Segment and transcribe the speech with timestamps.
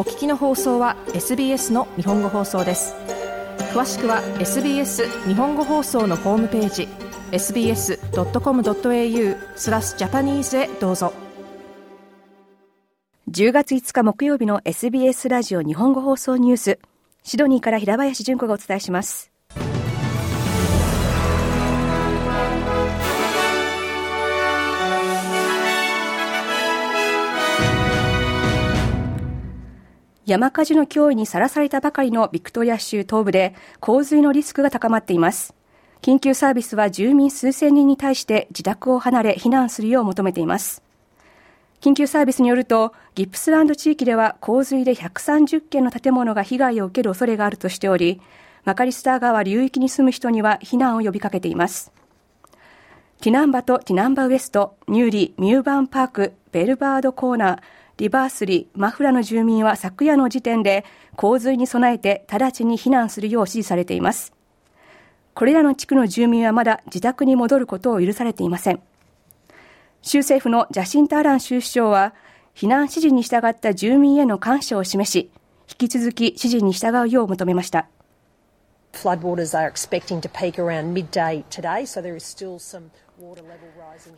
[0.00, 2.94] お聞きの放送は SBS の日本語放送です。
[3.74, 6.88] 詳しくは SBS 日本語放送のホームページ
[7.32, 7.98] sbs.com.au
[9.56, 11.12] スラスジャパニーズへどうぞ。
[13.30, 16.78] 10月5日木曜日の SBS ラジオ日本語放送ニュース
[17.22, 19.29] シドニーから平林純子がお伝えします。
[30.30, 35.56] 山火事の脅威にさらされたばかりのビクトリア州東部で洪水のリスクが高まっています。
[36.02, 40.84] 緊急サービスは住民数千人に対して自宅を離れ避難するよう求めています。
[41.80, 48.20] 緊急サービスによると、ギプスランド地域では洪水で130件の建物が被害を受ける恐れがあるとしており、
[48.64, 51.90] マカリスター川流域に住む人には避難を呼びかけています。
[53.20, 57.58] ティナンバとティナンバウエスト、ニューリー、ミューバンパーク、ベルバードコーナー、
[58.00, 64.32] リバースリー、マフラの住民は昨夜の時点で洪水に備えて直ちに避難するよう指示されています。
[65.34, 68.80] これらの地区の住民はまだ自宅に戻ることを許されていません。
[70.00, 72.14] 州政府のジャシンタ・アラン州首相は、
[72.54, 75.30] 避難指示に従った住民への感謝を示し、
[75.68, 77.86] 引き続き指示に従うよう求めました。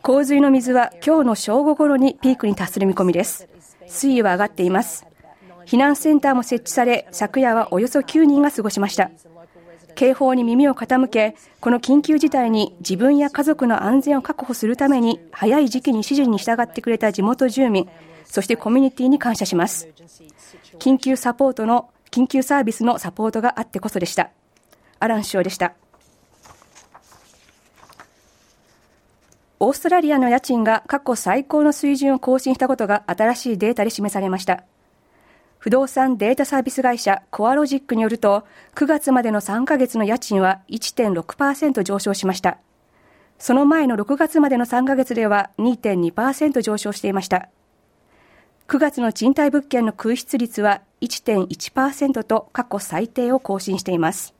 [0.01, 3.49] 洪水の水は今日の正午ごろにピークに達する見込みです。
[3.87, 5.05] 水位は上がっています。
[5.65, 9.11] 避難センターも設置され、昨夜はおよそ9人が過ごしました。
[9.95, 17.89] 警報に耳を傾け、この緊急事態に自分や家族の安全を確保するために、早い時期に指示に従ってくれた地元住民、
[18.25, 19.89] そしてコミュニティに感謝します。
[20.79, 24.31] 緊急サポートの、緊急サービスのサポートがあってこそでした。
[24.99, 25.73] アラン首相でした。
[29.65, 34.65] オーストラリアの家賃が過去最高の水準を更新したことが新しいデータで示されました。
[35.57, 38.43] 不動産データサービス会社コアロジックによると、
[38.75, 42.57] 9月までの3ヶ月の家賃は1.6%上昇しました。
[43.39, 47.47] その前の6月までの3ヶ月では2.2%上昇していました。
[48.67, 54.33] 9月の賃貸物件の空室率は1.1%と過去最低を更新しています。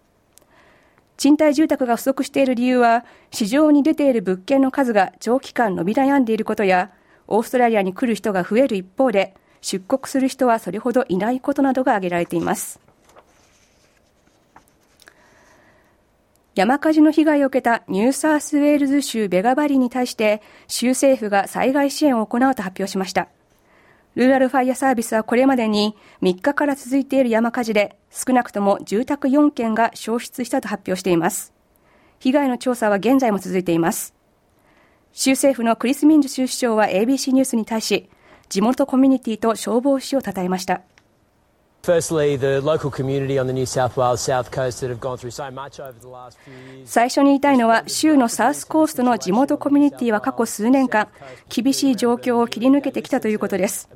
[1.18, 6.92] 賃貸住宅が不足している理由は、市場に出ている物件の数が長期間伸び悩んでいることや、
[7.28, 12.80] オーストラリアに来る人が増える一方で、出国する人はそれほどいないことなどが挙げられています。
[16.56, 23.28] 山火事の被害を受けたニューサースウェールズ州ベガバリーに対して州政府が災害支援を行うと発表しました。
[24.16, 31.54] ルーラルファイアサービスはこれまでに3日から続いている山火事で少なくとも住宅4件が焼失したと発表しています。
[32.20, 34.14] 被害の調査は現在も続いています。
[35.12, 38.10] 州政府のクリス・ミンズ州首相は ABC ニュースに対し、
[38.50, 40.82] 地元コミュニティと消防士を称えました。
[46.86, 51.10] 最初に言いたいのは、州のサウスコーストの地元コミュニティは過去数年間、
[51.50, 53.90] 厳しい状況を切り抜けてきたということです。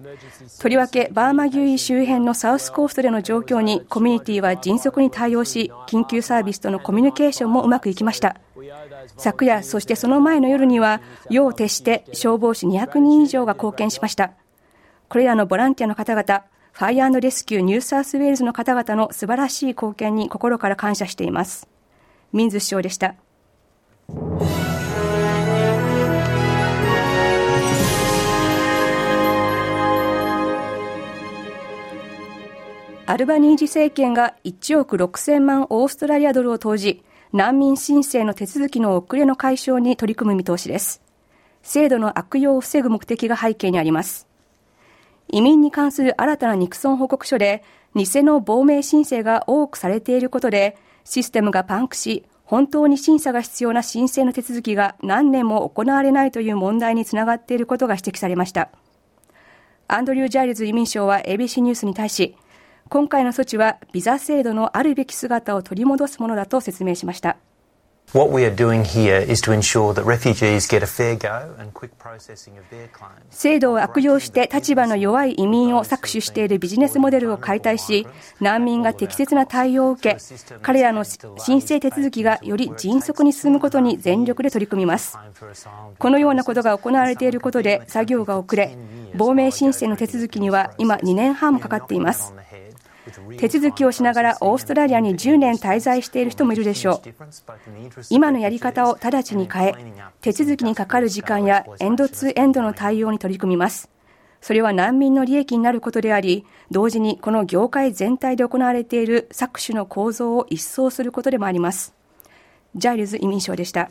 [0.59, 8.35] とりわけ、バーマグイ周辺のサウスコーストでの状況に、コミュニティは迅速に対応し、緊急サービスとのコミュニケーションもうまくいきました。
[9.15, 10.99] 昨夜、そしてその前の夜には、
[11.29, 14.31] 夜を徹して消防士200人以上が貢献しました。
[15.07, 16.43] これらのボランティアの方々、
[16.77, 21.67] Fire Rescue ニューサウスウェールズの方々の素晴らしい貢献に心から感謝しています。
[22.33, 23.15] ミンズ首相でした。
[33.07, 41.01] アルバニージ政権が1億6000万オーストラリアドルを投じ、難民申請の手続きの遅れの解消に取り組む見通しです。
[41.63, 44.27] 制度の悪用を防ぐ目的が背景にあります。
[45.29, 47.63] 移民に関する新たなニクソン報告書で、
[47.95, 58.69] 偽の亡命申請が多くされていることで、システムがパンクし、本当に審査が必要な申請の手続きが何年も行われないという問題につながっていることが指摘されました。
[59.89, 62.35] アンドリュー・ジャイルズ移民省は ABC ニュースに対し、
[62.89, 67.37] 今回の措置はビザ制度のあるべき姿を取り戻すものだと説明しました。
[73.29, 78.07] 制度を悪用して立場の弱い移民を搾取しているビジネスモデルを解体し、
[78.39, 80.17] 難民が適切な対応を受け、
[80.61, 85.17] 彼らの申請手続きがより迅速に進むことに全力で取り組みます。
[85.99, 88.77] このようなことが行われていることで作業が遅れ、
[89.15, 92.33] 亡命申請の手続きには今2年半もかかっています。
[93.37, 97.09] 手続きをしながらオーストラリアに10年滞在している人もいるでしょう。
[98.09, 99.75] 今のやり方を直ちに変え、
[100.21, 103.89] 手続きにかかる時間やエンドツーエンドの対応に取り組みます。
[104.41, 111.93] それは難民の利益になることであり、同時にこの業界全体で行われている搾取の構造を一掃することでもあります。
[112.75, 113.89] ジャイルズ移民省でした。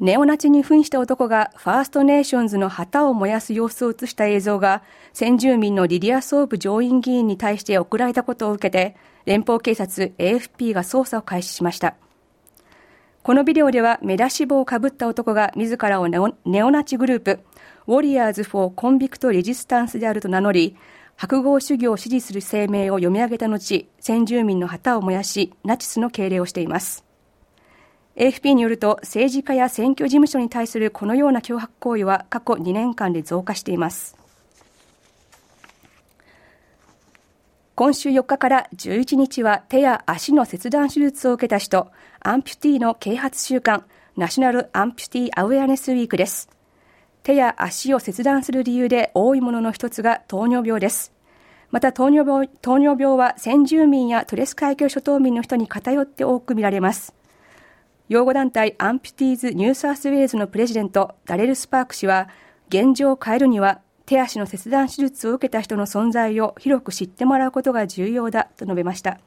[0.00, 4.82] ネオナチに扮した男がファーストネーションズの旗を燃やす様子を映した映像が
[5.12, 11.96] 先住民のリディア・ソーブ上院議員に対して送られたことを受けて連邦警察 AFP が捜査を開始しました。
[13.22, 17.40] このビデオでは目出し帽をかぶった男が自らをネオナチグループ
[17.86, 20.76] Warriors for Convict Resistance であると名乗り
[21.16, 27.04] 白豪主義を支持する声明を読み上げた後先住民の旗を燃やしナチスの敬礼をしています
[28.16, 34.16] AFP によると政治家や選挙事務所に対するこのような脅迫行為は過去2年間で増加しています。
[37.76, 41.90] 今週4日から11日は手や足の切断手術を受けた人
[42.20, 43.86] アンピュティの啓発週間
[44.18, 46.50] ナショナルアンピュティアウェアネスウィークです。
[47.22, 51.12] 手や足を切断する理由で多いものの一つが糖尿病です。
[51.70, 57.14] また糖尿病糖尿病は先住民やトレス海峡諸島民の人に偏って多く見られます。
[58.10, 62.28] 擁護団体 Amputees ニューサウスウェールズの President ダレル・スパーク氏は
[62.68, 69.20] 現状を変えるには手足の切断手術を受けた人の存在を広く知ってもらうことが重要だと述べました。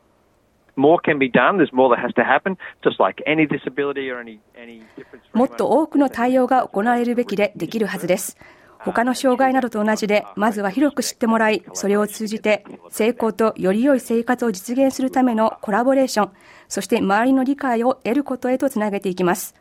[5.32, 8.38] もっと多くの対応が行われるべきでできるはずです。
[8.86, 16.32] 他の障害などと同じで、まずは広く知ってもらい、それを通じて成功とより良い生活を実現するためのコラボレーション、
[16.68, 19.56] そして周りの理解を得ることへとつなげていきます。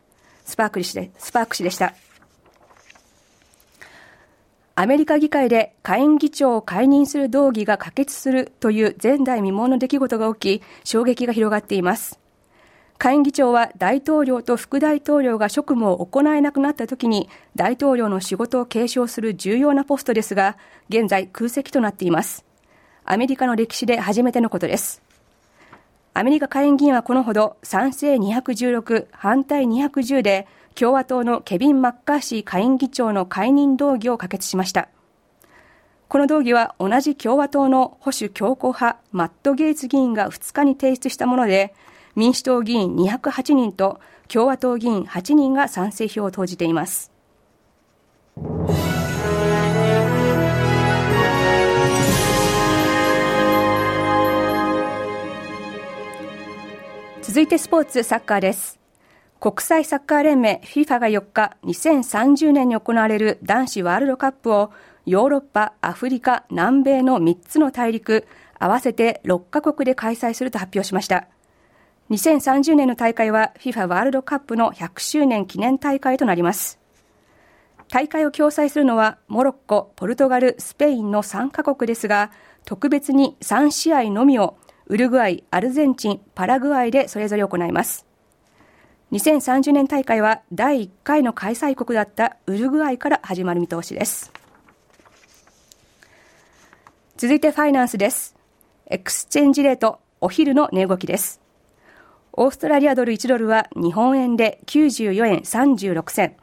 [0.45, 1.95] スパーク氏で、スパーク氏でした。
[4.75, 12.22] アメリカ議会で下院議長を解任する動議が可決するという前代未聞の出来事が起き、衝撃が広がっています。
[13.03, 20.57] 下院議長は大統領と副大統領が職務を行えなくなった時に大統領の仕事を継承する重要なポストですが、
[20.89, 22.45] 現在空席となっています。
[23.05, 25.03] アメリカの歴史で初めてのことです。
[26.15, 30.47] アメリカ下院議員はこのほど賛成216、反対210で
[30.77, 34.89] 共和党のケビン・マッカーシー下院議長の解任動議を可決しました。
[36.07, 41.75] この動議は同じ共和党の保守強硬派マット・ゲイツ議員が2日に提出したもので、
[42.15, 47.11] 民主党議員208人と共和党議員8人が賛成票を投じています。
[57.23, 58.79] 続いてスポーツサッカーです。
[59.41, 64.71] 国際サッカー連盟 FIFA が4日、2030年に行われる男子ワールドカップを
[65.07, 68.27] ヨーロッパ、アフリカ、南米の3つの大陸、
[68.59, 71.27] 合わせて6カ国で開催すると発表しました。
[72.11, 76.79] 2030年の大会は FIFA ワールドカップの100周年記念大会となります。
[77.89, 82.31] 大会を共催するのはモロッコ、ポルトガル、スペインの3カ国ですが、
[82.65, 84.57] 特別に3試合のみを
[84.87, 88.07] ウルグアイ、アルゼンチン、パラグアイでそれぞれ行います。
[89.13, 94.33] 2030年大会は第1回の開催国だったウルグアイから始まる見通しです。
[97.19, 98.35] 続いてファイナンスです。
[98.87, 101.42] Exchange rate、お昼の値動きです。
[102.35, 106.37] オーストラリアドル1ドルは日本円で94円36銭。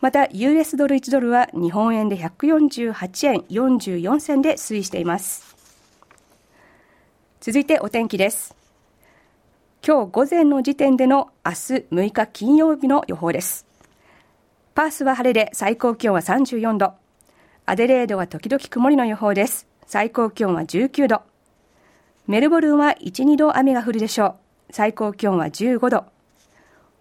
[0.00, 5.56] また、US ドル1ドルは日本円で148円44銭で推移しています。
[7.40, 8.54] 続いてお天気です。
[9.84, 11.56] 今日午前の時点での明日
[11.90, 13.66] 6日金曜日の予報です。
[14.74, 16.94] パースは晴れで最高気温は34度。
[17.66, 19.66] アデレードは時々曇りの予報です。
[19.86, 21.22] 最高気温は19度。
[22.28, 24.41] メルボルンは1、2度雨が降るでしょう。
[24.72, 26.06] 最高気温は15度。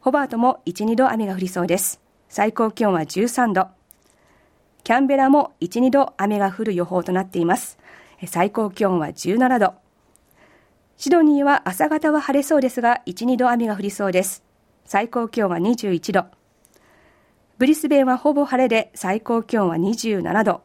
[0.02, 2.02] ホバートも1、2度雨が降りそうです。
[2.28, 3.68] 最高気温は13度。
[4.84, 7.80] キャンベラも1、2度雨が降る予報となっています。
[8.28, 9.76] 最高気温は17度。
[10.98, 14.44] シドニーは朝方は晴れそうですが、1、2度雨が降りそうです。
[14.84, 16.26] 最高気温は21度。
[17.58, 20.62] ブリスベンはほぼ晴れで最高気温は27度。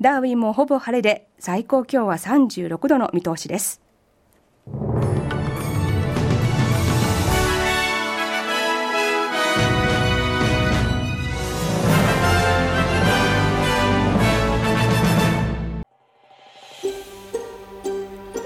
[0.00, 3.82] ダーウィンもほぼ晴れで最高気温は36度の見通しです。